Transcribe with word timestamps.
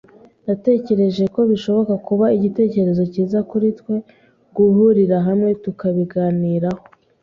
Natekereje 0.45 1.23
ko 1.35 1.39
bishobora 1.51 1.93
kuba 2.07 2.25
igitekerezo 2.37 3.03
cyiza 3.13 3.39
kuri 3.49 3.67
twe 3.79 3.95
guhurira 4.55 5.17
hamwe 5.27 5.49
tukabiganiraho. 5.63 6.83